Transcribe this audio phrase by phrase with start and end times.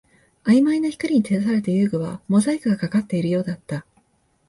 [0.45, 3.85] 曖昧な光に照らされた遊具はモザイクがかかっているようだった